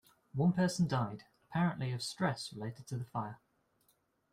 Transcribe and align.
One 0.33 0.51
person 0.53 0.87
died, 0.87 1.25
apparently 1.47 1.91
of 1.91 2.01
stress 2.01 2.51
related 2.51 2.87
to 2.87 2.97
the 2.97 3.05
fire. 3.05 3.37